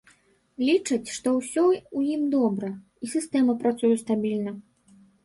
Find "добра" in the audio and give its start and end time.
2.37-2.71